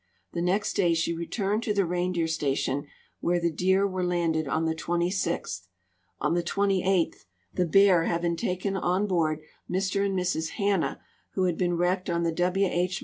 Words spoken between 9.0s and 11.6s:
board Mr and Mrs Hanna, Avho had